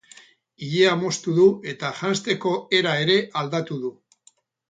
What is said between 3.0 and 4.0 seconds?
ere aldatu du.